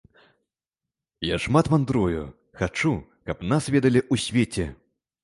[1.33, 2.23] Я шмат вандрую,
[2.63, 2.95] хачу,
[3.31, 4.65] каб нас ведалі ў свеце.